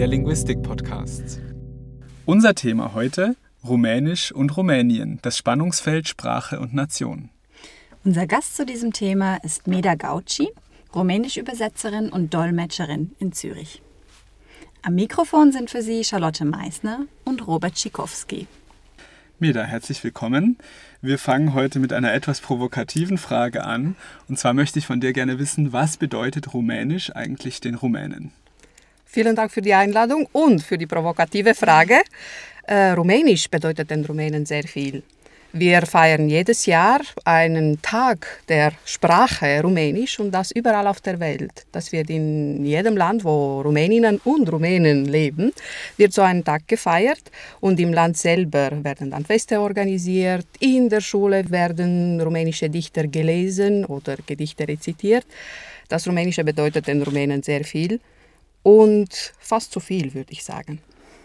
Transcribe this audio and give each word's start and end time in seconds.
der 0.00 0.06
Linguistik-Podcast. 0.06 1.42
Unser 2.24 2.54
Thema 2.54 2.94
heute 2.94 3.36
Rumänisch 3.62 4.32
und 4.32 4.56
Rumänien, 4.56 5.18
das 5.20 5.36
Spannungsfeld 5.36 6.08
Sprache 6.08 6.58
und 6.58 6.72
Nation. 6.72 7.28
Unser 8.02 8.26
Gast 8.26 8.56
zu 8.56 8.64
diesem 8.64 8.94
Thema 8.94 9.36
ist 9.42 9.66
Meda 9.66 9.96
Gauci, 9.96 10.48
Rumänisch-Übersetzerin 10.94 12.08
und 12.08 12.32
Dolmetscherin 12.32 13.14
in 13.18 13.32
Zürich. 13.32 13.82
Am 14.80 14.94
Mikrofon 14.94 15.52
sind 15.52 15.68
für 15.68 15.82
Sie 15.82 16.02
Charlotte 16.02 16.46
Meissner 16.46 17.00
und 17.26 17.46
Robert 17.46 17.78
Schikowski. 17.78 18.46
Meda, 19.38 19.64
herzlich 19.64 20.02
willkommen. 20.02 20.56
Wir 21.02 21.18
fangen 21.18 21.52
heute 21.52 21.78
mit 21.78 21.92
einer 21.92 22.14
etwas 22.14 22.40
provokativen 22.40 23.18
Frage 23.18 23.64
an. 23.64 23.96
Und 24.30 24.38
zwar 24.38 24.54
möchte 24.54 24.78
ich 24.78 24.86
von 24.86 25.02
dir 25.02 25.12
gerne 25.12 25.38
wissen, 25.38 25.74
was 25.74 25.98
bedeutet 25.98 26.54
Rumänisch 26.54 27.14
eigentlich 27.14 27.60
den 27.60 27.74
Rumänen? 27.74 28.32
Vielen 29.12 29.34
Dank 29.34 29.50
für 29.50 29.60
die 29.60 29.74
Einladung 29.74 30.28
und 30.30 30.62
für 30.62 30.78
die 30.78 30.86
provokative 30.86 31.56
Frage. 31.56 32.00
Äh, 32.62 32.90
Rumänisch 32.90 33.50
bedeutet 33.50 33.90
den 33.90 34.04
Rumänen 34.04 34.46
sehr 34.46 34.62
viel. 34.62 35.02
Wir 35.52 35.82
feiern 35.82 36.28
jedes 36.28 36.64
Jahr 36.66 37.00
einen 37.24 37.82
Tag 37.82 38.44
der 38.48 38.70
Sprache 38.84 39.62
Rumänisch 39.64 40.20
und 40.20 40.30
das 40.30 40.52
überall 40.52 40.86
auf 40.86 41.00
der 41.00 41.18
Welt. 41.18 41.66
Das 41.72 41.90
wird 41.90 42.08
in 42.08 42.64
jedem 42.64 42.96
Land, 42.96 43.24
wo 43.24 43.62
Rumäninnen 43.62 44.20
und 44.22 44.48
Rumänen 44.52 45.06
leben, 45.06 45.50
wird 45.96 46.12
so 46.12 46.22
ein 46.22 46.44
Tag 46.44 46.68
gefeiert 46.68 47.32
und 47.58 47.80
im 47.80 47.92
Land 47.92 48.16
selber 48.16 48.70
werden 48.84 49.10
dann 49.10 49.24
Feste 49.24 49.60
organisiert. 49.60 50.46
In 50.60 50.88
der 50.88 51.00
Schule 51.00 51.50
werden 51.50 52.20
rumänische 52.20 52.70
Dichter 52.70 53.08
gelesen 53.08 53.84
oder 53.84 54.18
Gedichte 54.24 54.68
rezitiert. 54.68 55.26
Das 55.88 56.06
Rumänische 56.06 56.44
bedeutet 56.44 56.86
den 56.86 57.02
Rumänen 57.02 57.42
sehr 57.42 57.64
viel 57.64 57.98
und 58.62 59.32
fast 59.38 59.72
zu 59.72 59.80
viel, 59.80 60.14
würde 60.14 60.32
ich 60.32 60.44
sagen. 60.44 60.80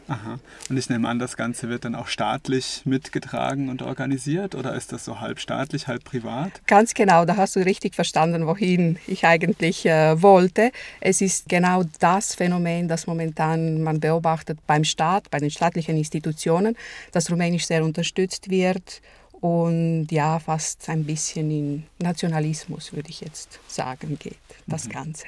Aha. 0.07 0.39
Und 0.69 0.77
ich 0.77 0.89
nehme 0.89 1.09
an, 1.09 1.17
das 1.17 1.35
Ganze 1.35 1.67
wird 1.69 1.83
dann 1.85 1.95
auch 1.95 2.07
staatlich 2.07 2.83
mitgetragen 2.85 3.69
und 3.69 3.81
organisiert 3.81 4.53
oder 4.53 4.75
ist 4.75 4.91
das 4.91 5.03
so 5.03 5.19
halb 5.19 5.39
staatlich, 5.39 5.87
halb 5.87 6.03
privat? 6.03 6.61
Ganz 6.67 6.93
genau, 6.93 7.25
da 7.25 7.37
hast 7.37 7.55
du 7.55 7.61
richtig 7.61 7.95
verstanden, 7.95 8.45
wohin 8.45 8.99
ich 9.07 9.25
eigentlich 9.25 9.85
äh, 9.85 10.21
wollte. 10.21 10.71
Es 11.01 11.21
ist 11.21 11.49
genau 11.49 11.83
das 11.99 12.35
Phänomen, 12.35 12.87
das 12.87 13.07
momentan 13.07 13.81
man 13.81 13.99
beobachtet 13.99 14.59
beim 14.67 14.83
Staat, 14.83 15.31
bei 15.31 15.39
den 15.39 15.49
staatlichen 15.49 15.97
Institutionen, 15.97 16.77
dass 17.11 17.31
Rumänisch 17.31 17.65
sehr 17.65 17.83
unterstützt 17.83 18.49
wird 18.49 19.01
und 19.41 20.07
ja, 20.11 20.39
fast 20.39 20.87
ein 20.87 21.03
bisschen 21.03 21.49
in 21.49 21.83
Nationalismus, 21.99 22.93
würde 22.93 23.09
ich 23.09 23.21
jetzt 23.21 23.59
sagen, 23.67 24.17
geht 24.19 24.37
das 24.67 24.85
mhm. 24.85 24.91
Ganze. 24.91 25.25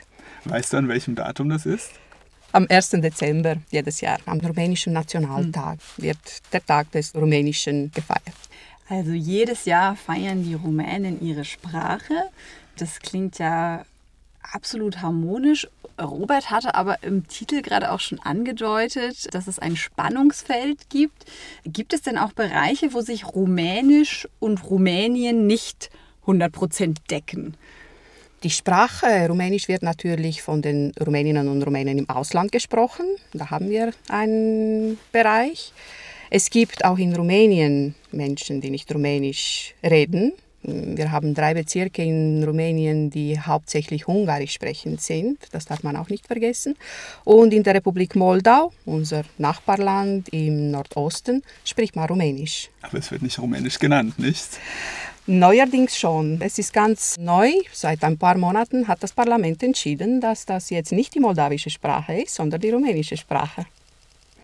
Weißt 0.50 0.74
du, 0.74 0.78
an 0.78 0.88
welchem 0.88 1.16
Datum 1.16 1.50
das 1.50 1.66
ist? 1.66 1.92
Am 2.54 2.66
1. 2.70 2.92
Dezember 2.92 3.58
jedes 3.70 4.02
Jahr, 4.02 4.20
am 4.26 4.40
rumänischen 4.40 4.94
Nationaltag, 4.94 5.80
mhm. 5.98 6.04
wird 6.04 6.18
der 6.54 6.66
Tag 6.66 6.92
des 6.92 7.14
Rumänischen 7.14 7.92
gefeiert. 7.92 8.22
Also 8.90 9.12
jedes 9.12 9.66
Jahr 9.66 9.98
feiern 9.98 10.44
die 10.44 10.54
Rumänen 10.54 11.22
ihre 11.22 11.44
Sprache. 11.44 12.14
Das 12.78 13.00
klingt 13.00 13.38
ja 13.40 13.84
absolut 14.54 15.02
harmonisch. 15.02 15.68
Robert 16.00 16.50
hatte 16.52 16.76
aber 16.76 17.04
im 17.04 17.28
Titel 17.28 17.62
gerade 17.62 17.92
auch 17.92 18.00
schon 18.00 18.20
angedeutet, 18.20 19.34
dass 19.34 19.48
es 19.48 19.60
ein 19.60 19.76
Spannungsfeld 19.76 20.90
gibt. 20.90 21.26
Gibt 21.66 21.92
es 21.92 22.02
denn 22.02 22.18
auch 22.18 22.32
Bereiche, 22.32 22.94
wo 22.94 23.02
sich 23.02 23.26
Rumänisch 23.26 24.28
und 24.40 24.64
Rumänien 24.64 25.48
nicht 25.48 25.90
100% 26.26 26.96
decken? 27.10 27.58
Die 28.44 28.52
Sprache 28.52 29.28
Rumänisch 29.28 29.68
wird 29.68 29.82
natürlich 29.82 30.44
von 30.44 30.62
den 30.62 30.92
Rumäninnen 31.04 31.48
und 31.48 31.64
Rumänen 31.64 31.98
im 31.98 32.08
Ausland 32.08 32.52
gesprochen. 32.52 33.06
Da 33.34 33.50
haben 33.50 33.70
wir 33.70 33.94
einen 34.10 35.00
Bereich. 35.12 35.74
Es 36.30 36.52
gibt 36.52 36.86
auch 36.86 37.00
in 37.00 37.16
Rumänien 37.16 37.96
Menschen, 38.12 38.62
die 38.62 38.70
nicht 38.70 38.94
Rumänisch 38.94 39.74
reden. 39.84 40.34
Wir 40.62 41.12
haben 41.12 41.34
drei 41.34 41.54
Bezirke 41.54 42.04
in 42.04 42.44
Rumänien, 42.44 43.10
die 43.10 43.40
hauptsächlich 43.40 44.08
Ungarisch 44.08 44.54
sprechend 44.54 45.02
sind. 45.02 45.40
Das 45.52 45.66
darf 45.66 45.82
man 45.82 45.96
auch 45.96 46.10
nicht 46.10 46.28
vergessen. 46.28 46.76
Und 47.24 47.54
in 47.54 47.64
der 47.64 47.76
Republik 47.76 48.16
Moldau, 48.16 48.72
unser 48.86 49.24
Nachbarland 49.38 50.30
im 50.30 50.70
Nordosten, 50.72 51.42
spricht 51.64 51.96
man 51.96 52.08
Rumänisch. 52.08 52.70
Aber 52.82 53.00
es 53.00 53.10
wird 53.10 53.22
nicht 53.22 53.40
Rumänisch 53.40 53.80
genannt, 53.80 54.20
nicht? 54.20 54.60
Neuerdings 55.30 56.00
schon. 56.00 56.40
Es 56.40 56.58
ist 56.58 56.72
ganz 56.72 57.18
neu. 57.20 57.52
Seit 57.74 58.02
ein 58.06 58.18
paar 58.18 58.38
Monaten 58.38 58.88
hat 58.88 59.04
das 59.04 59.12
Parlament 59.12 59.62
entschieden, 59.62 60.22
dass 60.22 60.46
das 60.46 60.70
jetzt 60.70 60.94
nicht 60.94 61.16
die 61.16 61.20
moldawische 61.20 61.70
Sprache 61.70 62.14
ist, 62.22 62.36
sondern 62.36 62.62
die 62.62 62.70
rumänische 62.70 63.18
Sprache. 63.18 63.66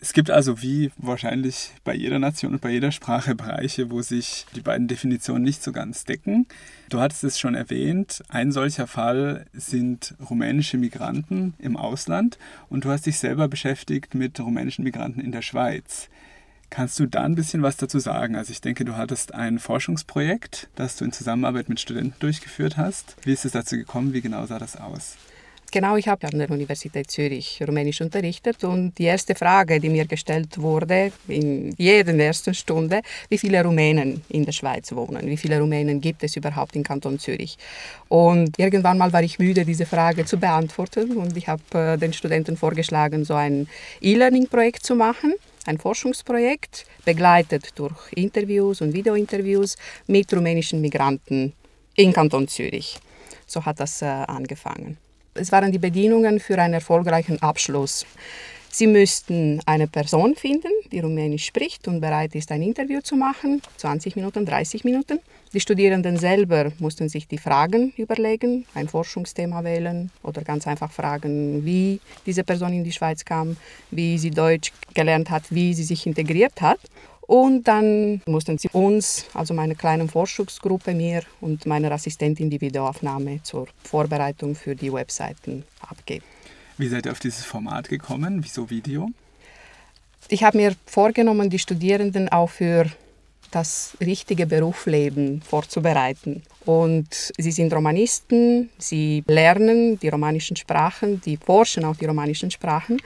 Es 0.02 0.12
gibt 0.12 0.30
also 0.30 0.62
wie 0.62 0.92
wahrscheinlich 0.98 1.72
bei 1.86 1.96
jeder 1.96 2.20
Nation 2.20 2.52
und 2.52 2.60
bei 2.60 2.72
jeder 2.72 2.92
Sprache 2.92 3.34
Bereiche, 3.34 3.92
wo 3.92 4.02
sich 4.02 4.46
die 4.58 4.60
beiden 4.60 4.90
Definitionen 4.90 5.44
nicht 5.44 5.64
so 5.64 5.72
ganz 5.72 6.04
decken. 6.04 6.48
Du 6.90 7.00
hattest 7.00 7.24
es 7.24 7.40
schon 7.40 7.56
erwähnt, 7.56 8.22
ein 8.28 8.52
solcher 8.52 8.86
Fall 8.86 9.46
sind 9.54 10.16
rumänische 10.30 10.78
Migranten 10.78 11.54
im 11.60 11.78
Ausland 11.78 12.38
und 12.70 12.84
du 12.84 12.90
hast 12.90 13.06
dich 13.06 13.20
selber 13.20 13.48
beschäftigt 13.48 14.16
mit 14.16 14.38
rumänischen 14.42 14.84
Migranten 14.84 15.22
in 15.22 15.32
der 15.32 15.44
Schweiz. 15.44 16.10
Kannst 16.74 17.00
du 17.00 17.06
da 17.06 17.22
ein 17.22 17.36
bisschen 17.36 17.62
was 17.62 17.78
dazu 17.78 18.00
sagen? 18.00 18.36
Also 18.36 18.52
ich 18.52 18.60
denke, 18.60 18.84
du 18.84 18.98
hattest 18.98 19.36
ein 19.36 19.60
Forschungsprojekt, 19.60 20.70
das 20.74 20.96
du 20.96 21.06
in 21.06 21.12
Zusammenarbeit 21.12 21.70
mit 21.70 21.80
Studenten 21.80 22.16
durchgeführt 22.18 22.78
hast. 22.78 23.16
Wie 23.22 23.32
ist 23.32 23.46
es 23.46 23.52
dazu 23.52 23.76
gekommen? 23.78 24.12
Wie 24.12 24.22
genau 24.22 24.44
sah 24.48 24.58
das 24.58 24.76
aus? 24.76 25.16
Genau, 25.72 25.98
ich 25.98 26.08
habe 26.08 26.28
an 26.28 26.40
der 26.40 26.50
Universität 26.50 27.12
Zürich 27.12 27.60
Rumänisch 27.68 28.02
unterrichtet 28.02 28.64
und 28.64 28.98
die 28.98 29.04
erste 29.04 29.36
Frage, 29.36 29.80
die 29.80 29.90
mir 29.90 30.08
gestellt 30.08 30.58
wurde 30.58 31.12
in 31.28 31.76
jeder 31.78 32.16
ersten 32.16 32.56
Stunde, 32.56 33.02
wie 33.30 33.38
viele 33.38 33.64
Rumänen 33.64 34.24
in 34.30 34.44
der 34.44 34.52
Schweiz 34.52 34.92
wohnen, 34.94 35.28
wie 35.28 35.38
viele 35.38 35.60
Rumänen 35.60 36.02
gibt 36.02 36.24
es 36.24 36.36
überhaupt 36.36 36.76
im 36.76 36.82
Kanton 36.82 37.20
Zürich. 37.20 37.56
Und 38.10 38.58
irgendwann 38.58 38.98
mal 38.98 39.14
war 39.14 39.22
ich 39.22 39.38
müde, 39.38 39.64
diese 39.64 39.86
Frage 39.86 40.26
zu 40.26 40.38
beantworten 40.38 41.18
und 41.18 41.38
ich 41.38 41.48
habe 41.48 41.62
äh, 41.74 41.98
den 41.98 42.14
Studenten 42.14 42.58
vorgeschlagen, 42.58 43.26
so 43.26 43.36
ein 43.36 43.68
E-Learning-Projekt 44.02 44.84
zu 44.84 44.96
machen 44.96 45.36
ein 45.68 45.78
Forschungsprojekt, 45.78 46.86
begleitet 47.06 47.72
durch 47.76 48.12
Interviews 48.16 48.82
und 48.82 48.94
Videointerviews 48.94 49.76
mit 50.08 50.34
rumänischen 50.34 50.82
Migranten 50.82 51.54
in 51.96 52.14
Kanton 52.14 52.48
Zürich. 52.48 52.98
So 53.46 53.66
hat 53.66 53.80
das 53.80 54.02
äh, 54.02 54.06
angefangen. 54.06 54.98
Es 55.36 55.52
waren 55.52 55.72
die 55.72 55.80
Bedingungen 55.80 56.40
für 56.40 56.60
einen 56.60 56.76
erfolgreichen 56.76 57.42
Abschluss. 57.42 58.06
Sie 58.76 58.88
müssten 58.88 59.62
eine 59.68 59.86
Person 59.86 60.34
finden, 60.34 60.72
die 60.92 61.00
Rumänisch 61.00 61.46
spricht 61.46 61.88
und 61.88 62.02
bereit 62.02 62.34
ist, 62.34 62.52
ein 62.52 62.64
Interview 62.64 63.02
zu 63.02 63.16
machen, 63.16 63.62
20 63.78 64.16
Minuten, 64.16 64.48
30 64.48 64.84
Minuten. 64.84 65.20
Die 65.54 65.60
Studierenden 65.60 66.18
selber 66.18 66.72
mussten 66.80 67.08
sich 67.08 67.28
die 67.28 67.38
Fragen 67.38 67.94
überlegen, 67.98 68.66
ein 68.74 68.88
Forschungsthema 68.88 69.64
wählen 69.64 70.10
oder 70.24 70.42
ganz 70.42 70.66
einfach 70.66 70.92
fragen, 70.92 71.64
wie 71.64 72.00
diese 72.26 72.44
Person 72.44 72.74
in 72.74 72.84
die 72.84 72.92
Schweiz 72.92 73.24
kam, 73.24 73.58
wie 73.92 74.18
sie 74.18 74.32
Deutsch 74.32 74.74
gelernt 74.96 75.30
hat, 75.30 75.44
wie 75.52 75.76
sie 75.76 75.84
sich 75.84 76.08
integriert 76.08 76.60
hat. 76.60 76.80
Und 77.28 77.68
dann 77.68 78.24
mussten 78.26 78.58
sie 78.58 78.70
uns, 78.70 79.28
also 79.36 79.54
meine 79.54 79.76
kleine 79.76 80.08
Forschungsgruppe, 80.08 80.96
mir 80.96 81.22
und 81.42 81.68
meiner 81.68 81.92
Assistentin 81.92 82.50
die 82.50 82.60
Videoaufnahme 82.60 83.44
zur 83.44 83.68
Vorbereitung 83.84 84.56
für 84.56 84.76
die 84.76 84.92
Webseiten 84.92 85.64
abgeben. 85.80 86.26
Wie 86.78 86.88
seid 86.88 87.06
ihr 87.06 87.12
auf 87.12 87.20
dieses 87.20 87.46
Format 87.46 87.88
gekommen? 87.90 88.44
Wieso 88.44 88.70
Video? 88.70 89.10
Ich 90.28 90.44
habe 90.44 90.58
mir 90.58 90.76
vorgenommen, 90.86 91.50
die 91.50 91.60
Studierenden 91.60 92.30
auch 92.30 92.50
für 92.50 92.86
das 93.52 93.96
richtige 94.02 94.48
Berufsleben 94.48 95.42
vorzubereiten. 95.42 96.42
Und 96.66 97.32
sie 97.38 97.52
sind 97.52 97.72
Romanisten, 97.74 98.70
sie 98.80 99.24
lernen 99.28 100.00
die 100.00 100.10
romanischen 100.10 100.56
Sprachen, 100.56 101.22
die 101.22 101.38
forschen 101.38 101.86
auch 101.86 101.96
die 101.96 102.06
romanischen 102.06 102.50
Sprachen. 102.50 103.00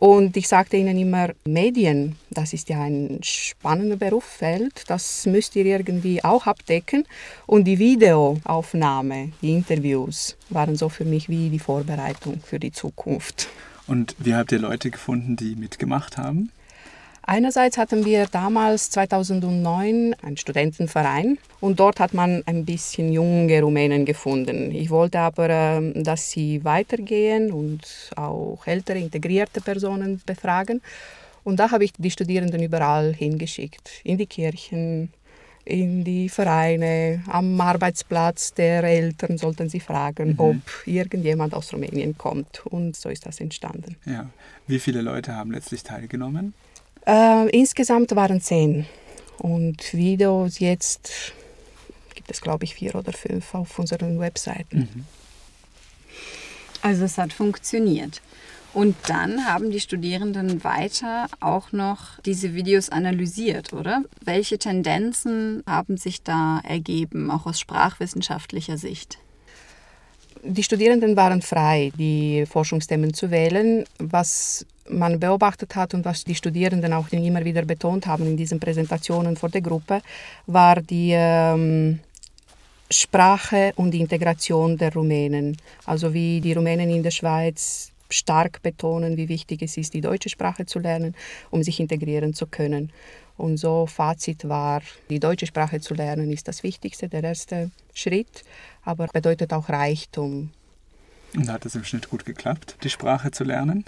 Und 0.00 0.36
ich 0.36 0.46
sagte 0.46 0.76
ihnen 0.76 0.96
immer, 0.96 1.30
Medien, 1.44 2.14
das 2.30 2.52
ist 2.52 2.68
ja 2.68 2.82
ein 2.82 3.18
spannender 3.24 3.96
Berufsfeld, 3.96 4.84
das 4.86 5.26
müsst 5.26 5.56
ihr 5.56 5.66
irgendwie 5.66 6.22
auch 6.22 6.46
abdecken. 6.46 7.04
Und 7.46 7.64
die 7.64 7.80
Videoaufnahme, 7.80 9.32
die 9.42 9.54
Interviews 9.54 10.36
waren 10.50 10.76
so 10.76 10.88
für 10.88 11.04
mich 11.04 11.28
wie 11.28 11.50
die 11.50 11.58
Vorbereitung 11.58 12.40
für 12.44 12.60
die 12.60 12.70
Zukunft. 12.70 13.48
Und 13.88 14.14
wie 14.20 14.36
habt 14.36 14.52
ihr 14.52 14.60
Leute 14.60 14.92
gefunden, 14.92 15.34
die 15.34 15.56
mitgemacht 15.56 16.16
haben? 16.16 16.52
Einerseits 17.30 17.76
hatten 17.76 18.06
wir 18.06 18.24
damals 18.24 18.88
2009 18.88 20.14
einen 20.22 20.36
Studentenverein 20.38 21.36
und 21.60 21.78
dort 21.78 22.00
hat 22.00 22.14
man 22.14 22.42
ein 22.46 22.64
bisschen 22.64 23.12
junge 23.12 23.60
Rumänen 23.60 24.06
gefunden. 24.06 24.70
Ich 24.70 24.88
wollte 24.88 25.18
aber, 25.18 25.50
ähm, 25.50 26.04
dass 26.04 26.30
sie 26.30 26.64
weitergehen 26.64 27.52
und 27.52 27.82
auch 28.16 28.66
ältere 28.66 28.98
integrierte 28.98 29.60
Personen 29.60 30.22
befragen. 30.24 30.80
Und 31.44 31.60
da 31.60 31.70
habe 31.70 31.84
ich 31.84 31.92
die 31.98 32.10
Studierenden 32.10 32.62
überall 32.62 33.12
hingeschickt, 33.12 34.00
in 34.04 34.16
die 34.16 34.26
Kirchen, 34.26 35.12
in 35.66 36.04
die 36.04 36.30
Vereine, 36.30 37.22
am 37.26 37.60
Arbeitsplatz 37.60 38.54
der 38.54 38.84
Eltern 38.84 39.36
sollten 39.36 39.68
sie 39.68 39.80
fragen, 39.80 40.30
mhm. 40.30 40.38
ob 40.38 40.56
irgendjemand 40.86 41.52
aus 41.52 41.74
Rumänien 41.74 42.16
kommt. 42.16 42.64
Und 42.64 42.96
so 42.96 43.10
ist 43.10 43.26
das 43.26 43.38
entstanden. 43.38 43.96
Ja. 44.06 44.30
Wie 44.66 44.78
viele 44.78 45.02
Leute 45.02 45.36
haben 45.36 45.50
letztlich 45.50 45.82
teilgenommen? 45.82 46.54
Äh, 47.06 47.48
insgesamt 47.50 48.14
waren 48.14 48.40
zehn. 48.40 48.86
Und 49.38 49.94
Videos 49.94 50.58
jetzt 50.58 51.32
gibt 52.14 52.30
es, 52.30 52.40
glaube 52.40 52.64
ich, 52.64 52.74
vier 52.74 52.94
oder 52.94 53.12
fünf 53.12 53.54
auf 53.54 53.78
unseren 53.78 54.18
Webseiten. 54.18 54.88
Mhm. 54.94 55.04
Also 56.82 57.04
es 57.04 57.18
hat 57.18 57.32
funktioniert. 57.32 58.20
Und 58.74 58.96
dann 59.06 59.46
haben 59.46 59.70
die 59.70 59.80
Studierenden 59.80 60.62
weiter 60.62 61.26
auch 61.40 61.72
noch 61.72 62.20
diese 62.20 62.54
Videos 62.54 62.90
analysiert, 62.90 63.72
oder? 63.72 64.02
Welche 64.22 64.58
Tendenzen 64.58 65.62
haben 65.66 65.96
sich 65.96 66.22
da 66.22 66.60
ergeben, 66.62 67.30
auch 67.30 67.46
aus 67.46 67.58
sprachwissenschaftlicher 67.58 68.76
Sicht? 68.76 69.18
Die 70.44 70.62
Studierenden 70.62 71.16
waren 71.16 71.42
frei, 71.42 71.92
die 71.98 72.44
Forschungsthemen 72.46 73.14
zu 73.14 73.30
wählen. 73.30 73.84
Was 73.98 74.66
man 74.90 75.20
beobachtet 75.20 75.74
hat 75.76 75.94
und 75.94 76.04
was 76.04 76.24
die 76.24 76.34
Studierenden 76.34 76.92
auch 76.92 77.10
immer 77.10 77.44
wieder 77.44 77.62
betont 77.62 78.06
haben 78.06 78.26
in 78.26 78.36
diesen 78.36 78.60
Präsentationen 78.60 79.36
vor 79.36 79.48
der 79.48 79.60
Gruppe, 79.60 80.02
war 80.46 80.80
die 80.80 81.12
ähm, 81.14 82.00
Sprache 82.90 83.72
und 83.76 83.90
die 83.90 84.00
Integration 84.00 84.76
der 84.76 84.92
Rumänen. 84.92 85.56
Also 85.84 86.14
wie 86.14 86.40
die 86.40 86.52
Rumänen 86.52 86.90
in 86.90 87.02
der 87.02 87.10
Schweiz 87.10 87.92
stark 88.10 88.62
betonen, 88.62 89.16
wie 89.16 89.28
wichtig 89.28 89.62
es 89.62 89.76
ist, 89.76 89.92
die 89.92 90.00
deutsche 90.00 90.30
Sprache 90.30 90.64
zu 90.64 90.78
lernen, 90.78 91.14
um 91.50 91.62
sich 91.62 91.80
integrieren 91.80 92.32
zu 92.32 92.46
können. 92.46 92.90
Und 93.36 93.58
so 93.58 93.86
Fazit 93.86 94.48
war, 94.48 94.82
die 95.10 95.20
deutsche 95.20 95.46
Sprache 95.46 95.80
zu 95.80 95.94
lernen 95.94 96.32
ist 96.32 96.48
das 96.48 96.62
Wichtigste, 96.62 97.08
der 97.08 97.22
erste 97.22 97.70
Schritt, 97.94 98.44
aber 98.84 99.06
bedeutet 99.06 99.52
auch 99.52 99.68
Reichtum. 99.68 100.50
Und 101.34 101.50
hat 101.50 101.66
es 101.66 101.74
im 101.74 101.84
Schnitt 101.84 102.08
gut 102.08 102.24
geklappt, 102.24 102.76
die 102.82 102.90
Sprache 102.90 103.30
zu 103.30 103.44
lernen? 103.44 103.84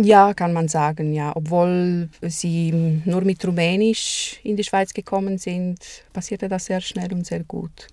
Ja, 0.00 0.32
kann 0.32 0.52
man 0.52 0.68
sagen, 0.68 1.12
ja. 1.12 1.34
Obwohl 1.34 2.08
sie 2.22 2.70
nur 3.04 3.22
mit 3.22 3.44
Rumänisch 3.44 4.38
in 4.44 4.56
die 4.56 4.62
Schweiz 4.62 4.94
gekommen 4.94 5.38
sind, 5.38 5.78
passierte 6.12 6.48
das 6.48 6.66
sehr 6.66 6.80
schnell 6.80 7.12
und 7.12 7.26
sehr 7.26 7.42
gut. 7.42 7.88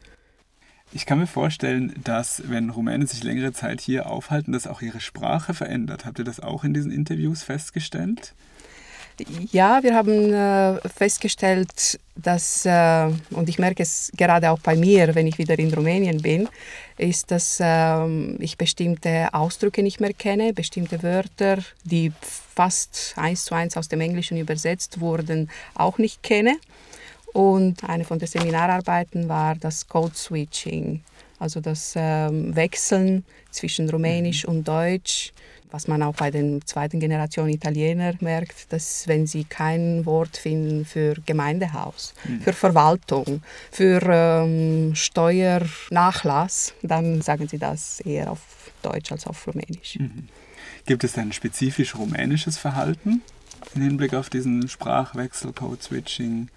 Ich 0.94 1.07
kann 1.07 1.18
mir 1.18 1.28
vorstellen, 1.28 1.94
dass 2.04 2.44
wenn 2.48 2.69
Rumänen 2.69 3.07
sich 3.07 3.24
längere 3.24 3.54
Zeit 3.54 3.81
hier 3.81 4.10
aufhalten, 4.10 4.52
dass 4.52 4.68
auch 4.68 4.84
ihre 4.84 5.00
Sprache 5.00 5.56
verändert. 5.56 6.06
Habt 6.06 6.19
ihr 6.19 6.25
das 6.25 6.40
auch 6.40 6.63
in 6.63 6.75
diesen 6.75 6.92
Interviews 6.92 7.42
festgestellt? 7.42 8.36
Ja, 9.51 9.81
wir 9.81 9.96
haben 9.96 10.34
äh, 10.34 10.80
festgestellt, 10.90 12.00
dass, 12.16 12.66
äh, 12.66 13.10
und 13.31 13.50
ich 13.50 13.58
merke 13.58 13.81
es 13.81 14.12
gerade 14.16 14.51
auch 14.51 14.60
bei 14.60 14.75
mir, 14.75 15.16
wenn 15.16 15.25
ich 15.25 15.38
wieder 15.38 15.58
in 15.58 15.74
Rumänien 15.74 16.22
bin, 16.22 16.50
ist, 16.97 17.31
dass 17.31 17.59
äh, 17.59 18.36
ich 18.39 18.57
bestimmte 18.57 19.33
Ausdrücke 19.33 19.83
nicht 19.83 20.00
mehr 20.00 20.13
kenne, 20.13 20.53
bestimmte 20.53 21.03
Wörter, 21.03 21.57
die 21.83 22.12
fast 22.21 23.13
eins 23.18 23.45
zu 23.45 23.56
eins 23.56 23.77
aus 23.77 23.88
dem 23.88 24.01
Englischen 24.01 24.38
übersetzt 24.38 25.00
wurden, 25.00 25.50
auch 25.74 25.97
nicht 25.97 26.24
kenne. 26.24 26.57
Und 27.33 27.83
eine 27.83 28.06
von 28.06 28.18
den 28.18 28.30
Seminararbeiten 28.30 29.27
war 29.27 29.56
das 29.56 29.88
Code 29.89 30.15
Switching, 30.15 31.01
also 31.38 31.59
das 31.59 31.94
ähm, 31.97 32.56
Wechseln 32.56 33.25
zwischen 33.51 33.89
Rumänisch 33.89 34.48
mhm. 34.48 34.53
und 34.53 34.68
Deutsch, 34.68 35.33
was 35.71 35.88
man 35.88 36.01
auch 36.03 36.15
bei 36.15 36.31
den 36.31 36.65
zweiten 36.65 37.00
Generation 37.00 37.50
Italiener 37.50 38.13
merkt, 38.19 38.71
dass 38.71 39.07
wenn 39.07 39.27
sie 39.27 39.44
kein 39.44 40.06
Wort 40.06 40.38
finden 40.38 40.85
für 40.85 41.15
Gemeindehaus, 41.25 42.13
mhm. 42.27 42.41
für 42.41 42.53
Verwaltung, 42.53 43.41
für 43.71 44.01
ähm, 44.03 44.95
Steuernachlass, 44.95 46.73
dann 46.81 47.21
sagen 47.21 47.47
sie 47.47 47.57
das 47.57 48.00
eher 48.01 48.31
auf 48.31 48.71
Deutsch 48.81 49.12
als 49.12 49.27
auf 49.27 49.47
Rumänisch. 49.47 49.97
Mhm. 50.00 50.27
Gibt 50.85 51.03
es 51.03 51.17
ein 51.17 51.31
spezifisch 51.31 51.95
rumänisches 51.95 52.57
Verhalten 52.57 53.21
im 53.73 53.81
Hinblick 53.81 54.13
auf 54.13 54.29
diesen 54.29 54.67
Sprachwechsel, 54.67 55.51
Code 55.51 55.81
Switching? 55.81 56.50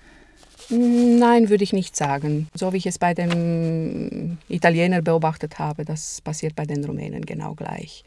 Nein, 0.70 1.48
würde 1.48 1.64
ich 1.64 1.72
nicht 1.72 1.96
sagen. 1.96 2.48
So 2.52 2.72
wie 2.72 2.76
ich 2.76 2.86
es 2.86 2.98
bei 2.98 3.14
dem 3.14 4.36
Italiener 4.48 5.00
beobachtet 5.00 5.58
habe, 5.58 5.84
das 5.84 6.20
passiert 6.20 6.54
bei 6.54 6.66
den 6.66 6.84
Rumänen 6.84 7.24
genau 7.24 7.54
gleich. 7.54 8.04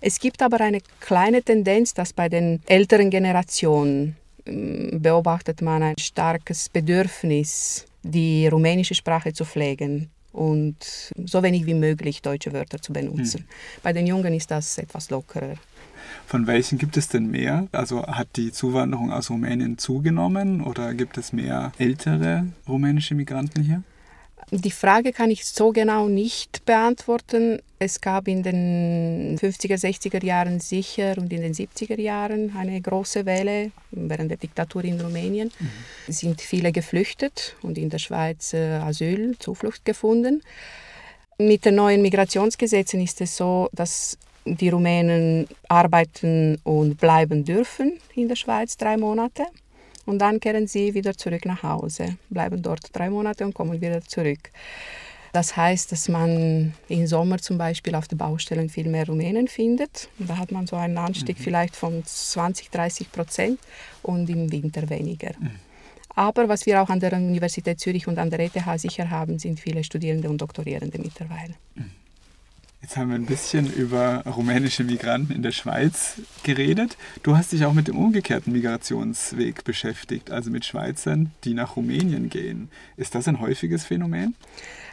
Es 0.00 0.18
gibt 0.18 0.42
aber 0.42 0.60
eine 0.60 0.80
kleine 1.00 1.42
Tendenz, 1.42 1.94
dass 1.94 2.12
bei 2.12 2.28
den 2.28 2.60
älteren 2.66 3.10
Generationen 3.10 4.16
mm, 4.44 4.98
beobachtet 5.00 5.62
man 5.62 5.82
ein 5.82 5.98
starkes 5.98 6.68
Bedürfnis, 6.68 7.86
die 8.02 8.46
rumänische 8.46 8.94
Sprache 8.94 9.32
zu 9.32 9.44
pflegen 9.44 10.10
und 10.32 11.10
so 11.24 11.42
wenig 11.42 11.66
wie 11.66 11.74
möglich 11.74 12.22
deutsche 12.22 12.52
Wörter 12.52 12.80
zu 12.80 12.92
benutzen. 12.92 13.40
Hm. 13.40 13.46
Bei 13.82 13.92
den 13.92 14.06
Jungen 14.06 14.34
ist 14.34 14.50
das 14.50 14.78
etwas 14.78 15.10
lockerer. 15.10 15.54
Von 16.26 16.46
welchen 16.46 16.78
gibt 16.78 16.96
es 16.96 17.08
denn 17.08 17.30
mehr? 17.30 17.68
Also 17.72 18.06
hat 18.06 18.28
die 18.36 18.52
Zuwanderung 18.52 19.12
aus 19.12 19.30
Rumänien 19.30 19.78
zugenommen 19.78 20.60
oder 20.60 20.94
gibt 20.94 21.18
es 21.18 21.32
mehr 21.32 21.72
ältere 21.78 22.46
rumänische 22.68 23.14
Migranten 23.14 23.62
hier? 23.62 23.82
Die 24.52 24.70
Frage 24.70 25.12
kann 25.12 25.32
ich 25.32 25.44
so 25.44 25.72
genau 25.72 26.06
nicht 26.08 26.64
beantworten. 26.64 27.60
Es 27.80 28.00
gab 28.00 28.28
in 28.28 28.44
den 28.44 29.36
50er, 29.38 29.74
60er 29.74 30.24
Jahren 30.24 30.60
sicher 30.60 31.14
und 31.18 31.32
in 31.32 31.42
den 31.42 31.52
70er 31.52 32.00
Jahren 32.00 32.56
eine 32.56 32.80
große 32.80 33.26
Welle 33.26 33.72
während 33.90 34.30
der 34.30 34.38
Diktatur 34.38 34.84
in 34.84 35.00
Rumänien. 35.00 35.50
Mhm. 35.58 35.70
Es 36.06 36.20
sind 36.20 36.40
viele 36.40 36.70
geflüchtet 36.70 37.56
und 37.62 37.76
in 37.76 37.90
der 37.90 37.98
Schweiz 37.98 38.54
äh, 38.54 38.74
Asyl, 38.74 39.36
Zuflucht 39.38 39.84
gefunden. 39.84 40.42
Mit 41.38 41.64
den 41.64 41.74
neuen 41.74 42.00
Migrationsgesetzen 42.02 43.00
ist 43.00 43.20
es 43.20 43.36
so, 43.36 43.68
dass 43.72 44.16
die 44.44 44.68
Rumänen 44.68 45.48
arbeiten 45.68 46.60
und 46.62 46.98
bleiben 46.98 47.44
dürfen 47.44 47.98
in 48.14 48.28
der 48.28 48.36
Schweiz 48.36 48.76
drei 48.76 48.96
Monate. 48.96 49.44
Und 50.06 50.20
dann 50.20 50.40
kehren 50.40 50.66
sie 50.66 50.94
wieder 50.94 51.16
zurück 51.16 51.44
nach 51.44 51.62
Hause, 51.62 52.16
bleiben 52.30 52.62
dort 52.62 52.96
drei 52.96 53.10
Monate 53.10 53.44
und 53.44 53.54
kommen 53.54 53.80
wieder 53.80 54.00
zurück. 54.02 54.50
Das 55.32 55.54
heißt, 55.54 55.92
dass 55.92 56.08
man 56.08 56.72
im 56.88 57.06
Sommer 57.06 57.38
zum 57.38 57.58
Beispiel 57.58 57.94
auf 57.94 58.08
den 58.08 58.16
Baustellen 58.16 58.70
viel 58.70 58.88
mehr 58.88 59.06
Rumänen 59.06 59.48
findet. 59.48 60.08
Da 60.18 60.38
hat 60.38 60.50
man 60.50 60.66
so 60.66 60.76
einen 60.76 60.96
Anstieg 60.96 61.38
mhm. 61.38 61.42
vielleicht 61.42 61.76
von 61.76 62.02
20, 62.02 62.70
30 62.70 63.12
Prozent 63.12 63.60
und 64.02 64.30
im 64.30 64.50
Winter 64.50 64.88
weniger. 64.88 65.32
Mhm. 65.38 65.50
Aber 66.14 66.48
was 66.48 66.64
wir 66.64 66.80
auch 66.80 66.88
an 66.88 67.00
der 67.00 67.12
Universität 67.12 67.78
Zürich 67.78 68.08
und 68.08 68.18
an 68.18 68.30
der 68.30 68.40
ETH 68.40 68.80
sicher 68.80 69.10
haben, 69.10 69.38
sind 69.38 69.60
viele 69.60 69.84
Studierende 69.84 70.30
und 70.30 70.40
Doktorierende 70.40 70.98
mittlerweile. 70.98 71.54
Mhm. 71.74 71.90
Haben 72.96 73.10
wir 73.10 73.16
ein 73.16 73.26
bisschen 73.26 73.70
über 73.70 74.22
rumänische 74.24 74.82
Migranten 74.82 75.30
in 75.34 75.42
der 75.42 75.52
Schweiz 75.52 76.14
geredet. 76.44 76.96
Du 77.22 77.36
hast 77.36 77.52
dich 77.52 77.66
auch 77.66 77.74
mit 77.74 77.88
dem 77.88 77.98
umgekehrten 77.98 78.54
Migrationsweg 78.54 79.64
beschäftigt, 79.64 80.30
also 80.30 80.50
mit 80.50 80.64
Schweizern, 80.64 81.30
die 81.44 81.52
nach 81.52 81.76
Rumänien 81.76 82.30
gehen. 82.30 82.70
Ist 82.96 83.14
das 83.14 83.28
ein 83.28 83.38
häufiges 83.38 83.84
Phänomen? 83.84 84.34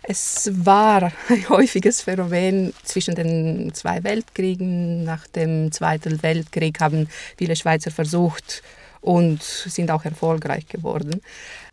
Es 0.03 0.51
war 0.53 1.13
ein 1.29 1.47
häufiges 1.47 2.01
Phänomen 2.01 2.73
zwischen 2.83 3.15
den 3.15 3.73
zwei 3.73 4.03
Weltkriegen. 4.03 5.05
Nach 5.05 5.25
dem 5.27 5.71
Zweiten 5.71 6.21
Weltkrieg 6.21 6.81
haben 6.81 7.07
viele 7.37 7.55
Schweizer 7.55 7.89
versucht, 7.89 8.63
und 9.03 9.43
sind 9.43 9.91
auch 9.91 10.05
erfolgreich 10.05 10.65
geworden, 10.67 11.21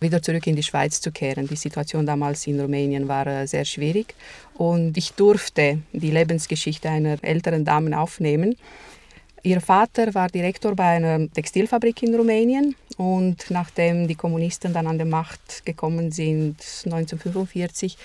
wieder 0.01 0.21
zurück 0.21 0.47
in 0.49 0.57
die 0.57 0.65
Schweiz 0.65 1.01
zu 1.01 1.13
kehren. 1.13 1.47
Die 1.47 1.57
Situation 1.57 2.05
damals 2.05 2.47
in 2.47 2.61
Rumänien 2.61 3.07
war 3.07 3.27
äh, 3.27 3.47
sehr 3.47 3.65
schwierig 3.65 4.15
und 4.55 4.97
ich 4.97 5.13
durfte 5.13 5.79
die 5.93 6.11
Lebensgeschichte 6.11 6.91
einer 6.91 7.23
älteren 7.23 7.65
Dame 7.65 7.99
aufnehmen. 7.99 8.57
Ihr 9.43 9.63
Vater 9.63 10.13
war 10.13 10.29
Direktor 10.29 10.75
bei 10.77 10.97
einer 10.97 11.27
Textilfabrik 11.33 12.03
in 12.03 12.15
Rumänien 12.15 12.77
und 12.99 13.47
nachdem 13.49 14.07
die 14.07 14.15
Kommunisten 14.15 14.75
dann 14.75 14.87
an 14.87 14.99
die 14.99 15.07
Macht 15.07 15.65
gekommen 15.65 16.13
sind, 16.13 16.57
1945, 16.85 17.97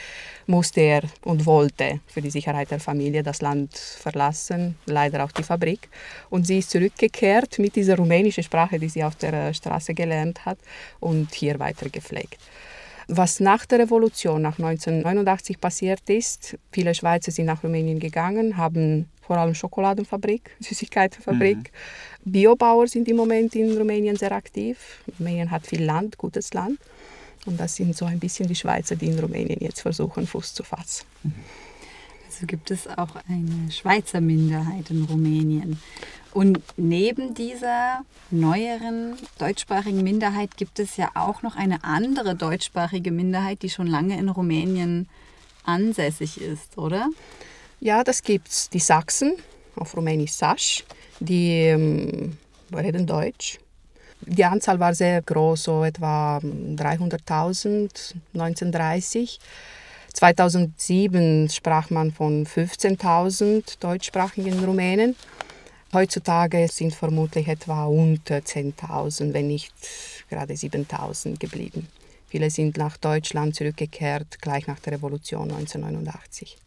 musste 0.48 0.80
er 0.80 1.04
und 1.26 1.46
wollte 1.46 2.00
für 2.08 2.22
die 2.22 2.30
Sicherheit 2.30 2.72
der 2.72 2.80
Familie 2.80 3.22
das 3.22 3.42
Land 3.42 3.76
verlassen, 3.76 4.78
leider 4.86 5.26
auch 5.26 5.32
die 5.34 5.44
Fabrik. 5.44 5.90
Und 6.30 6.48
sie 6.48 6.60
ist 6.60 6.70
zurückgekehrt 6.70 7.60
mit 7.60 7.76
dieser 7.76 7.98
rumänischen 7.98 8.44
Sprache, 8.44 8.80
die 8.80 8.88
sie 8.88 9.04
auf 9.04 9.18
der 9.18 9.54
Straße 9.54 9.94
gelernt 9.94 10.46
hat 10.46 10.60
und 11.02 11.34
hier 11.34 11.60
weiter 11.60 11.90
gepflegt. 11.90 12.40
Was 13.08 13.40
nach 13.40 13.66
der 13.66 13.80
Revolution, 13.80 14.42
nach 14.42 14.58
1989 14.58 15.60
passiert 15.60 16.10
ist, 16.10 16.58
viele 16.72 16.96
Schweizer 16.96 17.32
sind 17.32 17.46
nach 17.46 17.64
Rumänien 17.64 18.00
gegangen, 18.00 18.58
haben 18.58 19.08
vor 19.22 19.38
allem 19.38 19.54
Schokoladenfabrik, 19.54 20.52
Süßigkeitenfabrik. 20.60 21.58
Mhm. 21.58 22.32
Biobauer 22.32 22.88
sind 22.88 23.08
im 23.08 23.18
Moment 23.18 23.56
in 23.56 23.78
Rumänien 23.78 24.16
sehr 24.16 24.32
aktiv. 24.32 25.04
Rumänien 25.20 25.52
hat 25.52 25.68
viel 25.68 25.84
Land, 25.84 26.18
gutes 26.18 26.54
Land. 26.54 26.80
Und 27.46 27.60
das 27.60 27.76
sind 27.76 27.96
so 27.96 28.06
ein 28.06 28.20
bisschen 28.20 28.48
die 28.48 28.56
Schweizer, 28.56 28.96
die 28.96 29.08
in 29.08 29.20
Rumänien 29.20 29.60
jetzt 29.62 29.82
versuchen, 29.82 30.26
Fuß 30.26 30.54
zu 30.56 30.64
fassen. 30.64 31.06
Mhm. 31.24 31.34
Dazu 32.36 32.46
gibt 32.46 32.72
es 32.72 32.88
auch 32.88 33.16
eine 33.30 33.72
Schweizer 33.72 34.22
Minderheit 34.22 34.90
in 34.90 35.06
Rumänien. 35.06 35.80
Und 36.34 36.60
neben 36.76 37.34
dieser 37.34 38.02
neueren 38.30 39.16
deutschsprachigen 39.38 40.04
Minderheit 40.04 40.58
gibt 40.58 40.80
es 40.80 40.98
ja 40.98 41.12
auch 41.16 41.44
noch 41.44 41.56
eine 41.56 41.84
andere 41.84 42.36
deutschsprachige 42.36 43.12
Minderheit, 43.12 43.62
die 43.62 43.70
schon 43.70 43.88
lange 43.88 44.18
in 44.18 44.28
Rumänien 44.28 45.08
ansässig 45.64 46.42
ist, 46.42 46.78
oder? 46.78 47.10
Ja, 47.80 48.04
das 48.04 48.22
gibt's. 48.22 48.70
Die 48.70 48.80
Sachsen, 48.80 49.36
auf 49.76 49.96
Rumänisch 49.96 50.34
Sasch, 50.34 50.84
die 51.20 51.52
ähm, 51.52 52.38
reden 52.76 53.08
Deutsch. 53.08 53.60
Die 54.22 54.44
Anzahl 54.44 54.80
war 54.80 54.94
sehr 54.94 55.22
groß, 55.22 55.64
so 55.64 55.84
etwa 55.84 56.38
300.000 56.40 58.16
1930. 58.34 59.40
2007 60.16 61.50
sprach 61.50 61.90
man 61.90 62.12
von 62.12 62.46
15.000 62.46 63.80
deutschsprachigen 63.82 64.64
Rumänen. 64.64 65.16
Heutzutage 65.94 66.68
sind 66.70 66.96
vermutlich 66.96 67.50
etwa 67.50 67.86
unter 67.86 68.38
10.000, 68.38 69.34
wenn 69.34 69.48
nicht 69.48 69.74
gerade 70.30 70.54
7.000 70.54 71.38
geblieben. 71.38 71.88
Viele 72.30 72.50
sind 72.50 72.78
nach 72.78 72.98
Deutschland 72.98 73.56
zurückgekehrt, 73.56 74.42
gleich 74.42 74.68
nach 74.68 74.80
der 74.80 74.94
Revolution 74.94 75.52
1989. 75.52 76.58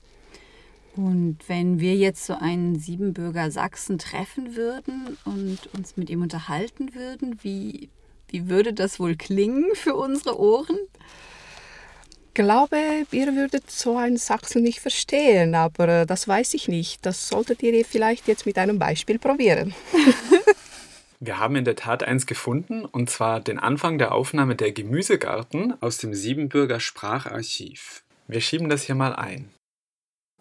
Und 0.96 1.38
wenn 1.46 1.80
wir 1.80 1.94
jetzt 1.94 2.26
so 2.26 2.34
einen 2.34 2.78
Siebenbürger 2.78 3.50
Sachsen 3.50 3.98
treffen 3.98 4.56
würden 4.56 5.16
und 5.24 5.72
uns 5.74 5.96
mit 5.96 6.10
ihm 6.10 6.22
unterhalten 6.22 6.94
würden, 6.94 7.38
wie, 7.42 7.88
wie 8.28 8.48
würde 8.48 8.74
das 8.74 9.00
wohl 9.00 9.16
klingen 9.16 9.64
für 9.74 9.94
unsere 9.94 10.38
Ohren? 10.38 10.76
Glaube, 12.38 12.78
ihr 13.10 13.34
würdet 13.34 13.68
so 13.68 13.96
einen 13.96 14.16
Sachsen 14.16 14.62
nicht 14.62 14.78
verstehen, 14.78 15.56
aber 15.56 15.88
äh, 15.88 16.06
das 16.06 16.28
weiß 16.28 16.54
ich 16.54 16.68
nicht. 16.68 17.04
Das 17.04 17.28
solltet 17.28 17.62
ihr 17.64 17.84
vielleicht 17.84 18.28
jetzt 18.28 18.46
mit 18.46 18.58
einem 18.58 18.78
Beispiel 18.78 19.18
probieren. 19.18 19.74
Wir 21.20 21.40
haben 21.40 21.56
in 21.56 21.64
der 21.64 21.74
Tat 21.74 22.04
eins 22.04 22.26
gefunden, 22.26 22.84
und 22.84 23.10
zwar 23.10 23.40
den 23.40 23.58
Anfang 23.58 23.98
der 23.98 24.14
Aufnahme 24.14 24.54
der 24.54 24.70
Gemüsegarten 24.70 25.74
aus 25.80 25.98
dem 25.98 26.14
Siebenbürger 26.14 26.78
Spracharchiv. 26.78 28.04
Wir 28.28 28.40
schieben 28.40 28.68
das 28.68 28.84
hier 28.84 28.94
mal 28.94 29.16
ein. 29.16 29.50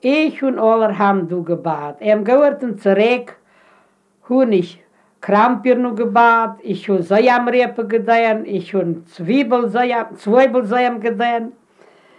Ich 0.01 0.43
und 0.43 0.59
allerhand 0.59 1.31
du 1.31 1.43
gebat. 1.43 1.99
Em 1.99 2.23
gehörten 2.23 2.77
zurück, 2.77 3.37
hun 4.29 4.51
ich 4.51 4.83
Krampir 5.19 5.75
nu 5.75 5.95
gebat, 5.95 6.59
ich 6.61 6.87
hun 6.87 7.01
Sojamrepe 7.01 7.87
gedehen, 7.87 8.45
ich 8.45 8.75
hun 8.75 9.03
Zwiebel, 9.07 9.71
Zwiebel 10.15 10.99
gedehen. 10.99 11.53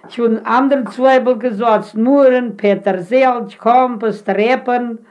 Ich 0.06 0.18
habe 0.18 0.40
anderen 0.44 0.86
Zweibel 0.86 1.38
gesagt, 1.38 1.94
Muren, 1.94 2.56
Petersil, 2.56 3.48
Kompost, 3.58 4.28
Repen. 4.28 5.06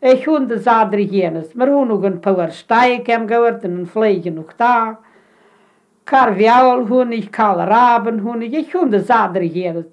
Ich 0.00 0.26
habe 0.26 0.46
das 0.46 0.66
andere 0.66 1.00
jenes. 1.00 1.56
Wir 1.56 1.66
haben 1.66 1.88
noch 1.88 2.02
ein 2.02 2.20
paar 2.20 2.50
Steigen 2.50 3.26
gehört 3.26 3.64
und 3.64 3.82
ein 3.82 3.86
Pflege 3.86 4.30
noch 4.30 4.52
da. 4.52 4.98
Karvial 6.04 6.88
habe 6.90 7.14
ich, 7.14 7.32
Kalraben 7.32 8.28
habe 8.28 8.44
ich. 8.44 8.52
Ich 8.52 8.74
habe 8.74 8.90
das 8.90 9.08
andere 9.08 9.44
jenes. 9.44 9.86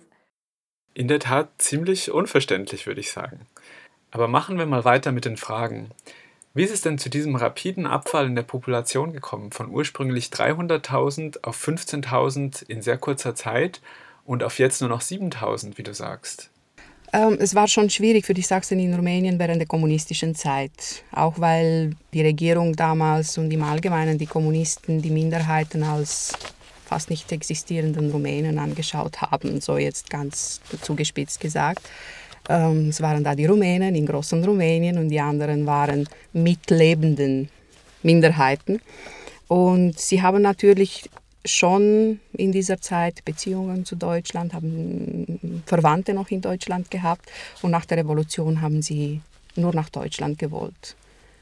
In 0.94 1.08
der 1.08 1.20
Tat 1.20 1.50
ziemlich 1.58 2.12
unverständlich, 2.12 2.86
würde 2.86 3.00
ich 3.00 3.12
sagen. 3.12 3.48
Aber 4.12 4.28
machen 4.28 4.58
wir 4.58 4.66
mal 4.66 4.84
weiter 4.84 5.14
mit 5.14 5.24
den 5.24 5.38
Fragen. 5.38 5.92
Wie 6.54 6.64
ist 6.64 6.74
es 6.74 6.82
denn 6.82 6.98
zu 6.98 7.10
diesem 7.10 7.38
rapiden 7.38 7.88
Abfall 7.88 8.26
in 8.26 8.36
der 8.36 8.44
Population 8.44 9.14
gekommen, 9.14 9.52
von 9.52 9.70
ursprünglich 9.70 10.26
300.000 10.26 11.46
auf 11.46 11.58
15.000 11.58 12.68
in 12.68 12.82
sehr 12.82 12.98
kurzer 12.98 13.36
Zeit 13.36 13.80
und 14.32 14.44
auf 14.44 14.60
jetzt 14.60 14.80
nur 14.80 14.90
noch 14.90 15.02
7000, 15.02 15.78
wie 15.78 15.84
du 15.84 15.94
sagst. 15.94 16.50
Ähm, 17.12 17.38
es 17.42 17.54
war 17.54 17.68
schon 17.68 17.90
schwierig 17.90 18.26
für 18.26 18.34
die 18.34 18.42
Sachsen 18.42 18.80
in 18.80 18.94
Rumänien 18.94 19.38
während 19.40 19.60
der 19.60 19.68
kommunistischen 19.68 20.36
Zeit, 20.36 21.04
auch 21.12 21.38
weil 21.38 21.98
die 22.14 22.22
Regierung 22.22 22.74
damals 22.74 23.38
und 23.38 23.52
im 23.52 23.62
Allgemeinen 23.62 24.18
die 24.18 24.28
Kommunisten 24.28 25.02
die 25.02 25.10
Minderheiten 25.10 25.84
als 25.84 26.32
fast 26.86 27.10
nicht 27.10 27.30
existierenden 27.30 28.10
Rumänen 28.10 28.58
angeschaut 28.58 29.20
haben, 29.20 29.60
so 29.60 29.78
jetzt 29.78 30.10
ganz 30.10 30.62
zugespitzt 30.82 31.42
gesagt. 31.42 31.82
Ähm, 32.48 32.88
es 32.88 33.02
waren 33.02 33.26
da 33.26 33.36
die 33.36 33.48
Rumänen 33.48 33.96
in 33.96 34.06
großen 34.06 34.42
Rumänien 34.46 34.98
und 34.98 35.10
die 35.10 35.20
anderen 35.20 35.66
waren 35.66 36.08
mitlebenden 36.32 37.50
Minderheiten. 38.02 38.80
Und 39.50 40.00
sie 40.00 40.22
haben 40.22 40.42
natürlich 40.42 41.10
schon 41.46 42.20
in 42.34 42.52
dieser 42.52 42.80
Zeit 42.82 43.26
Beziehungen 43.26 43.86
zu 43.86 43.96
Deutschland, 43.96 44.54
haben 44.54 45.64
Verwandte 45.66 46.14
noch 46.14 46.30
in 46.30 46.42
Deutschland 46.42 46.92
gehabt 46.92 47.32
und 47.62 47.72
nach 47.72 47.86
der 47.86 47.98
Revolution 47.98 48.62
haben 48.62 48.82
sie 48.82 49.22
nur 49.56 49.74
nach 49.74 49.90
Deutschland 49.90 50.38
gewollt. 50.38 50.96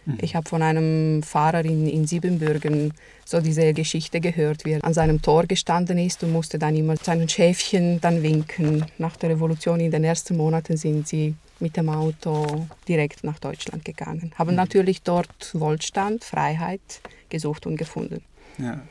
Mhm. 0.06 0.18
Ich 0.22 0.36
habe 0.36 0.48
von 0.48 0.62
einem 0.62 1.22
Fahrer 1.24 1.66
in, 1.66 1.88
in 1.88 2.08
Siebenbürgen 2.08 2.94
so 3.26 3.42
diese 3.42 3.74
Geschichte 3.74 4.22
gehört, 4.22 4.66
wie 4.66 4.72
er 4.72 4.84
an 4.84 4.94
seinem 4.94 5.22
Tor 5.22 5.46
gestanden 5.46 5.98
ist 5.98 6.24
und 6.24 6.32
musste 6.32 6.58
dann 6.58 6.76
immer 6.76 6.96
seinen 6.96 7.28
Schäfchen 7.28 8.00
dann 8.02 8.24
winken. 8.24 8.86
Nach 8.98 9.18
der 9.18 9.32
Revolution 9.32 9.80
in 9.80 9.92
den 9.92 10.04
ersten 10.04 10.38
Monaten 10.38 10.78
sind 10.78 11.08
sie 11.08 11.36
mit 11.60 11.76
dem 11.76 11.90
Auto 11.90 12.68
direkt 12.88 13.26
nach 13.26 13.38
Deutschland 13.40 13.84
gegangen. 13.84 14.32
Haben 14.38 14.52
mhm. 14.52 14.56
natürlich 14.56 15.02
dort 15.02 15.54
Wohlstand, 15.54 16.24
Freiheit 16.24 17.02
gesucht 17.28 17.66
und 17.66 17.76
gefunden. 17.76 18.24
Ja 18.58 18.82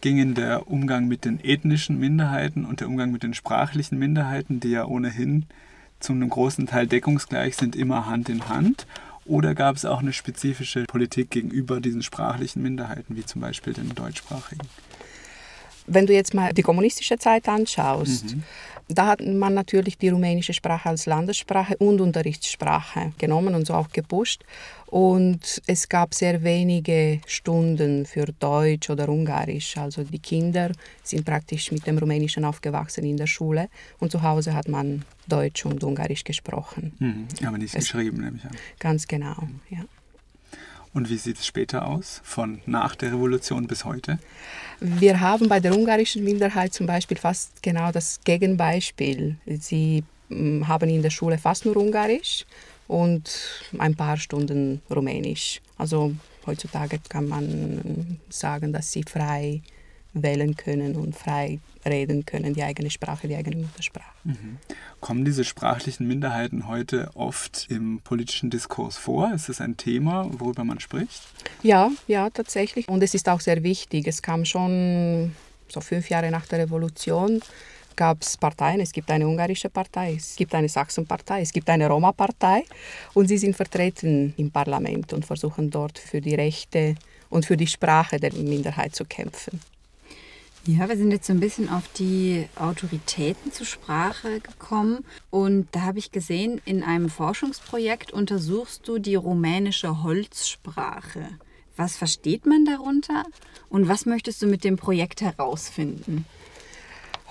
gingen 0.00 0.34
der 0.34 0.68
Umgang 0.68 1.08
mit 1.08 1.24
den 1.24 1.42
ethnischen 1.42 1.98
Minderheiten 1.98 2.64
und 2.64 2.80
der 2.80 2.88
Umgang 2.88 3.10
mit 3.10 3.22
den 3.22 3.34
sprachlichen 3.34 3.98
Minderheiten, 3.98 4.60
die 4.60 4.70
ja 4.70 4.84
ohnehin 4.84 5.46
zu 6.00 6.12
einem 6.12 6.28
großen 6.28 6.66
Teil 6.66 6.86
deckungsgleich 6.86 7.56
sind, 7.56 7.74
immer 7.76 8.06
Hand 8.06 8.28
in 8.28 8.48
Hand? 8.48 8.86
Oder 9.24 9.54
gab 9.54 9.76
es 9.76 9.84
auch 9.84 10.00
eine 10.00 10.12
spezifische 10.12 10.84
Politik 10.84 11.30
gegenüber 11.30 11.80
diesen 11.80 12.02
sprachlichen 12.02 12.62
Minderheiten, 12.62 13.16
wie 13.16 13.26
zum 13.26 13.42
Beispiel 13.42 13.74
den 13.74 13.94
deutschsprachigen? 13.94 14.66
Wenn 15.88 16.06
du 16.06 16.12
jetzt 16.12 16.34
mal 16.34 16.52
die 16.52 16.62
kommunistische 16.62 17.18
Zeit 17.18 17.48
anschaust, 17.48 18.36
mhm. 18.36 18.42
da 18.88 19.06
hat 19.06 19.20
man 19.24 19.54
natürlich 19.54 19.98
die 19.98 20.10
rumänische 20.10 20.52
Sprache 20.52 20.88
als 20.88 21.06
Landessprache 21.06 21.76
und 21.78 22.00
Unterrichtssprache 22.00 23.12
genommen 23.18 23.54
und 23.54 23.66
so 23.66 23.74
auch 23.74 23.90
gepusht. 23.90 24.44
Und 24.86 25.60
es 25.66 25.88
gab 25.88 26.14
sehr 26.14 26.42
wenige 26.42 27.20
Stunden 27.26 28.06
für 28.06 28.26
Deutsch 28.38 28.88
oder 28.88 29.08
Ungarisch. 29.08 29.76
Also 29.76 30.02
die 30.04 30.18
Kinder 30.18 30.72
sind 31.02 31.24
praktisch 31.24 31.72
mit 31.72 31.86
dem 31.86 31.98
Rumänischen 31.98 32.44
aufgewachsen 32.44 33.04
in 33.04 33.16
der 33.16 33.26
Schule 33.26 33.68
und 33.98 34.10
zu 34.12 34.22
Hause 34.22 34.54
hat 34.54 34.68
man 34.68 35.04
Deutsch 35.26 35.66
und 35.66 35.84
Ungarisch 35.84 36.24
gesprochen. 36.24 36.92
Mhm, 36.98 37.26
aber 37.46 37.58
nicht 37.58 37.74
es, 37.74 37.84
geschrieben, 37.84 38.22
nämlich 38.22 38.44
an. 38.44 38.52
Ganz 38.78 39.06
genau, 39.06 39.36
ja. 39.68 39.84
Und 40.94 41.10
wie 41.10 41.16
sieht 41.16 41.38
es 41.38 41.46
später 41.46 41.86
aus, 41.86 42.20
von 42.24 42.60
nach 42.66 42.94
der 42.94 43.12
Revolution 43.12 43.66
bis 43.66 43.84
heute? 43.84 44.18
Wir 44.80 45.20
haben 45.20 45.48
bei 45.48 45.60
der 45.60 45.76
ungarischen 45.76 46.24
Minderheit 46.24 46.72
zum 46.72 46.86
Beispiel 46.86 47.16
fast 47.16 47.62
genau 47.62 47.92
das 47.92 48.20
Gegenbeispiel. 48.24 49.36
Sie 49.60 50.04
hm, 50.28 50.66
haben 50.66 50.88
in 50.88 51.02
der 51.02 51.10
Schule 51.10 51.38
fast 51.38 51.66
nur 51.66 51.76
Ungarisch 51.76 52.46
und 52.86 53.30
ein 53.78 53.94
paar 53.94 54.16
Stunden 54.16 54.80
Rumänisch. 54.90 55.60
Also 55.76 56.14
heutzutage 56.46 56.98
kann 57.08 57.28
man 57.28 58.18
sagen, 58.28 58.72
dass 58.72 58.90
sie 58.90 59.04
frei 59.04 59.62
wählen 60.14 60.56
können 60.56 60.96
und 60.96 61.14
frei 61.14 61.60
reden 61.84 62.24
können, 62.26 62.54
die 62.54 62.62
eigene 62.62 62.90
Sprache, 62.90 63.28
die 63.28 63.36
eigene 63.36 63.56
Muttersprache. 63.56 64.12
Mhm. 64.24 64.58
Kommen 65.00 65.24
diese 65.24 65.44
sprachlichen 65.44 66.06
Minderheiten 66.06 66.66
heute 66.66 67.10
oft 67.14 67.66
im 67.70 68.00
politischen 68.02 68.50
Diskurs 68.50 68.96
vor? 68.96 69.32
Ist 69.34 69.48
es 69.48 69.60
ein 69.60 69.76
Thema, 69.76 70.28
worüber 70.38 70.64
man 70.64 70.80
spricht? 70.80 71.22
Ja, 71.62 71.90
ja, 72.06 72.30
tatsächlich. 72.30 72.88
Und 72.88 73.02
es 73.02 73.14
ist 73.14 73.28
auch 73.28 73.40
sehr 73.40 73.62
wichtig. 73.62 74.06
Es 74.06 74.22
kam 74.22 74.44
schon 74.44 75.32
so 75.68 75.80
fünf 75.80 76.10
Jahre 76.10 76.30
nach 76.30 76.46
der 76.46 76.60
Revolution 76.60 77.40
gab 77.98 78.22
es 78.22 78.36
Parteien. 78.36 78.80
Es 78.80 78.92
gibt 78.92 79.10
eine 79.10 79.26
ungarische 79.26 79.68
Partei, 79.68 80.14
es 80.16 80.36
gibt 80.36 80.54
eine 80.54 80.68
Sachsenpartei, 80.68 81.42
es 81.42 81.52
gibt 81.52 81.68
eine 81.68 81.88
Roma-Partei 81.88 82.64
und 83.12 83.26
sie 83.26 83.38
sind 83.38 83.56
vertreten 83.56 84.32
im 84.36 84.50
Parlament 84.52 85.12
und 85.12 85.26
versuchen 85.26 85.68
dort 85.68 85.98
für 85.98 86.20
die 86.20 86.36
Rechte 86.36 86.94
und 87.28 87.44
für 87.44 87.56
die 87.56 87.66
Sprache 87.66 88.18
der 88.18 88.32
Minderheit 88.34 88.94
zu 88.94 89.04
kämpfen. 89.04 89.60
Ja, 90.66 90.88
wir 90.88 90.96
sind 90.96 91.12
jetzt 91.12 91.26
so 91.26 91.32
ein 91.32 91.40
bisschen 91.40 91.70
auf 91.70 91.84
die 91.96 92.46
Autoritäten 92.56 93.52
zur 93.52 93.64
Sprache 93.64 94.40
gekommen 94.40 95.04
und 95.30 95.68
da 95.72 95.82
habe 95.82 95.98
ich 95.98 96.12
gesehen, 96.12 96.60
in 96.66 96.82
einem 96.82 97.08
Forschungsprojekt 97.08 98.12
untersuchst 98.12 98.86
du 98.86 98.98
die 98.98 99.14
rumänische 99.14 100.02
Holzsprache. 100.02 101.28
Was 101.76 101.96
versteht 101.96 102.44
man 102.44 102.64
darunter 102.64 103.24
und 103.70 103.88
was 103.88 104.04
möchtest 104.04 104.42
du 104.42 104.46
mit 104.46 104.64
dem 104.64 104.76
Projekt 104.76 105.22
herausfinden? 105.22 106.26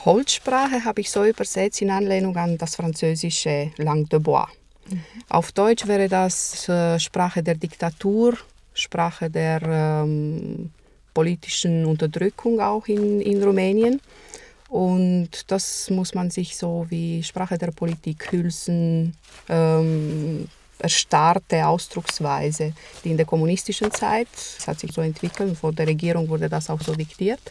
Holzsprache 0.06 0.86
habe 0.86 1.02
ich 1.02 1.12
so 1.12 1.26
übersetzt 1.26 1.82
in 1.82 1.92
Anlehnung 1.92 2.38
an 2.38 2.58
das 2.58 2.76
französische 2.76 3.72
Langue 3.78 4.08
de 4.08 4.20
Bois. 4.20 4.48
Mhm. 4.90 5.04
Auf 5.30 5.52
Deutsch 5.52 5.86
wäre 5.86 6.08
das 6.08 6.68
äh, 6.70 7.00
Sprache 7.00 7.44
der 7.44 7.56
Diktatur, 7.56 8.38
Sprache 8.74 9.30
der 9.30 9.62
ähm, 9.64 10.72
politischen 11.18 11.84
Unterdrückung 11.88 12.60
auch 12.60 12.86
in, 12.88 13.22
in 13.22 13.42
Rumänien. 13.42 14.00
Und 14.70 15.30
das 15.48 15.90
muss 15.90 16.14
man 16.14 16.30
sich 16.30 16.56
so 16.56 16.86
wie 16.90 17.24
Sprache 17.24 17.58
der 17.58 17.72
Politik, 17.72 18.32
Hülsen, 18.32 19.16
ähm, 19.50 20.48
erstarrte 20.78 21.66
Ausdrucksweise, 21.66 22.74
die 23.04 23.10
in 23.10 23.18
der 23.18 23.26
kommunistischen 23.26 23.92
Zeit, 23.92 24.28
es 24.60 24.68
hat 24.68 24.80
sich 24.80 24.92
so 24.92 25.02
entwickelt, 25.02 25.58
vor 25.58 25.74
der 25.74 25.88
Regierung 25.88 26.30
wurde 26.30 26.50
das 26.50 26.70
auch 26.70 26.82
so 26.82 26.94
diktiert. 26.94 27.42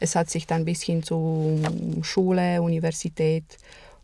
Es 0.00 0.16
hat 0.16 0.30
sich 0.30 0.46
dann 0.46 0.64
bis 0.64 0.82
hin 0.82 1.02
zu 1.02 1.60
Schule, 2.00 2.62
Universität 2.62 3.44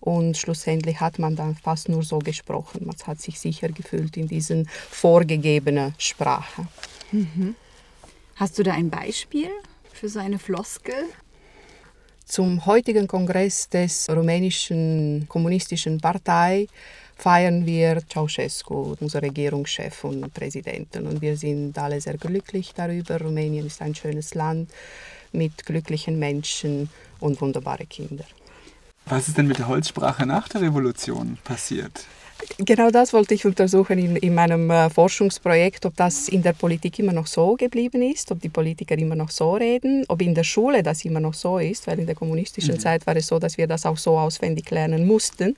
und 0.00 0.36
schlussendlich 0.36 1.00
hat 1.00 1.18
man 1.18 1.34
dann 1.34 1.56
fast 1.56 1.88
nur 1.88 2.02
so 2.02 2.18
gesprochen. 2.18 2.84
Man 2.84 2.96
hat 3.06 3.22
sich 3.22 3.40
sicher 3.40 3.68
gefühlt 3.68 4.18
in 4.18 4.28
diesen 4.28 4.68
vorgegebenen 4.90 5.94
Sprache. 5.96 6.68
Mhm. 7.10 7.56
Hast 8.38 8.56
du 8.56 8.62
da 8.62 8.72
ein 8.72 8.88
Beispiel 8.88 9.48
für 9.92 10.08
so 10.08 10.20
eine 10.20 10.38
Floskel? 10.38 10.94
Zum 12.24 12.66
heutigen 12.66 13.08
Kongress 13.08 13.68
des 13.68 14.08
rumänischen 14.08 15.26
kommunistischen 15.28 16.00
Partei 16.00 16.68
feiern 17.16 17.66
wir 17.66 18.00
Ceausescu, 18.08 18.94
unser 19.00 19.22
Regierungschef 19.22 20.04
und 20.04 20.32
Präsidenten. 20.32 21.08
Und 21.08 21.20
wir 21.20 21.36
sind 21.36 21.76
alle 21.78 22.00
sehr 22.00 22.16
glücklich 22.16 22.72
darüber. 22.76 23.20
Rumänien 23.20 23.66
ist 23.66 23.82
ein 23.82 23.96
schönes 23.96 24.34
Land 24.34 24.70
mit 25.32 25.66
glücklichen 25.66 26.16
Menschen 26.20 26.90
und 27.18 27.40
wunderbare 27.40 27.86
Kinder. 27.86 28.24
Was 29.06 29.26
ist 29.26 29.36
denn 29.36 29.48
mit 29.48 29.58
der 29.58 29.66
Holzsprache 29.66 30.26
nach 30.26 30.48
der 30.48 30.60
Revolution 30.60 31.38
passiert? 31.42 32.06
Genau 32.58 32.90
das 32.90 33.12
wollte 33.12 33.34
ich 33.34 33.44
untersuchen 33.46 33.98
in, 33.98 34.16
in 34.16 34.34
meinem 34.34 34.70
äh, 34.70 34.90
Forschungsprojekt, 34.90 35.86
ob 35.86 35.96
das 35.96 36.28
in 36.28 36.42
der 36.42 36.52
Politik 36.52 36.98
immer 36.98 37.12
noch 37.12 37.26
so 37.26 37.54
geblieben 37.54 38.02
ist, 38.02 38.30
ob 38.30 38.40
die 38.40 38.48
Politiker 38.48 38.96
immer 38.96 39.16
noch 39.16 39.30
so 39.30 39.54
reden, 39.54 40.04
ob 40.08 40.22
in 40.22 40.34
der 40.34 40.44
Schule 40.44 40.82
das 40.82 41.04
immer 41.04 41.20
noch 41.20 41.34
so 41.34 41.58
ist, 41.58 41.86
weil 41.86 41.98
in 41.98 42.06
der 42.06 42.14
kommunistischen 42.14 42.74
mhm. 42.74 42.80
Zeit 42.80 43.06
war 43.06 43.16
es 43.16 43.26
so, 43.26 43.38
dass 43.38 43.58
wir 43.58 43.66
das 43.66 43.86
auch 43.86 43.98
so 43.98 44.18
auswendig 44.18 44.70
lernen 44.70 45.06
mussten. 45.06 45.56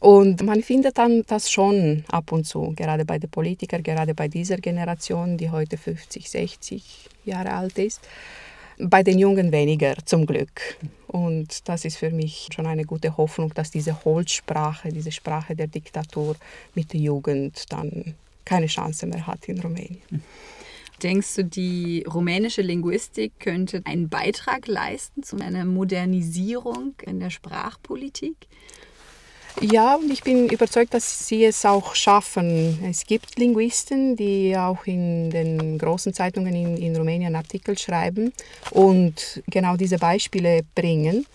Und 0.00 0.42
man 0.42 0.62
findet 0.62 0.98
dann 0.98 1.22
das 1.28 1.50
schon 1.50 2.04
ab 2.08 2.32
und 2.32 2.44
zu, 2.44 2.72
gerade 2.74 3.04
bei 3.04 3.18
den 3.18 3.30
Politikern, 3.30 3.82
gerade 3.82 4.14
bei 4.14 4.28
dieser 4.28 4.56
Generation, 4.56 5.36
die 5.36 5.50
heute 5.50 5.76
50, 5.76 6.28
60 6.28 7.08
Jahre 7.24 7.52
alt 7.52 7.78
ist. 7.78 8.00
Bei 8.78 9.02
den 9.02 9.18
Jungen 9.18 9.52
weniger, 9.52 9.94
zum 10.04 10.26
Glück. 10.26 10.78
Und 11.06 11.68
das 11.68 11.84
ist 11.84 11.96
für 11.96 12.10
mich 12.10 12.48
schon 12.54 12.66
eine 12.66 12.84
gute 12.84 13.16
Hoffnung, 13.16 13.52
dass 13.54 13.70
diese 13.70 14.04
Holzsprache, 14.04 14.88
diese 14.88 15.12
Sprache 15.12 15.54
der 15.54 15.66
Diktatur 15.66 16.36
mit 16.74 16.92
der 16.92 17.00
Jugend 17.00 17.70
dann 17.70 18.14
keine 18.44 18.66
Chance 18.66 19.06
mehr 19.06 19.26
hat 19.26 19.48
in 19.48 19.60
Rumänien. 19.60 20.22
Denkst 21.02 21.34
du, 21.34 21.44
die 21.44 22.04
rumänische 22.08 22.62
Linguistik 22.62 23.32
könnte 23.40 23.82
einen 23.84 24.08
Beitrag 24.08 24.68
leisten 24.68 25.22
zu 25.22 25.36
einer 25.36 25.64
Modernisierung 25.64 26.94
in 27.02 27.18
der 27.18 27.30
Sprachpolitik? 27.30 28.36
Ja, 29.60 29.96
und 29.96 30.10
ich 30.10 30.22
bin 30.22 30.48
überzeugt, 30.48 30.94
dass 30.94 31.28
sie 31.28 31.44
es 31.44 31.64
auch 31.64 31.94
schaffen. 31.94 32.82
Es 32.88 33.04
gibt 33.06 33.38
Linguisten, 33.38 34.16
die 34.16 34.56
auch 34.56 34.86
in 34.86 35.30
den 35.30 35.78
großen 35.78 36.12
Zeitungen 36.14 36.54
in, 36.54 36.76
in 36.76 36.96
Rumänien 36.96 37.36
Artikel 37.36 37.78
schreiben 37.78 38.32
und 38.70 39.42
genau 39.46 39.76
diese 39.76 39.98
Beispiele 39.98 40.62
bringen. 40.74 41.26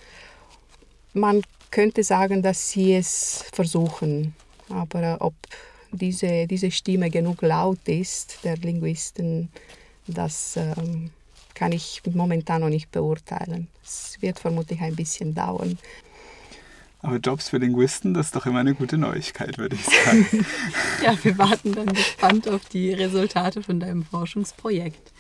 Man 1.14 1.42
könnte 1.72 2.04
sagen, 2.04 2.42
dass 2.42 2.72
sie 2.72 2.96
es 2.96 3.46
versuchen, 3.54 4.34
aber 4.70 5.18
ob 5.20 5.36
diese, 5.92 6.48
diese 6.48 6.72
Stimme 6.72 7.10
genug 7.10 7.42
laut 7.42 7.88
ist, 7.88 8.40
der 8.44 8.58
Linguisten, 8.58 9.50
das 10.08 10.58
ähm, 10.58 11.12
kann 11.54 11.72
ich 11.72 12.02
momentan 12.14 12.62
noch 12.62 12.70
nicht 12.70 12.92
beurteilen. 12.92 13.68
Es 13.84 14.18
wird 14.22 14.40
vermutlich 14.40 14.82
ein 14.82 14.96
bisschen 14.96 15.34
dauern. 15.34 15.78
Aber 17.00 17.18
Jobs 17.18 17.50
für 17.50 17.58
Linguisten, 17.58 18.14
das 18.14 18.28
ist 18.28 18.36
doch 18.36 18.46
immer 18.46 18.60
eine 18.60 18.74
gute 18.74 18.98
Neuigkeit, 18.98 19.58
würde 19.58 19.76
ich 19.76 19.86
sagen. 19.86 20.46
ja, 21.04 21.16
wir 21.24 21.38
warten 21.38 21.74
dann 21.74 21.94
gespannt 21.94 22.50
auf 22.50 22.66
die 22.66 22.92
Resultate 22.92 23.62
von 23.62 23.80
deinem 23.80 24.04
Forschungsprojekt. 24.04 25.12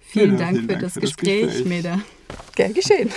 Vielen, 0.00 0.30
genau, 0.32 0.38
Dank, 0.38 0.50
vielen 0.50 0.62
für, 0.62 0.72
Dank 0.72 0.82
das 0.82 0.94
für, 0.94 1.00
das 1.00 1.16
Gespräch, 1.16 1.64
Meda. 1.64 2.00
Gern 2.54 2.74
geschehen. 2.74 3.10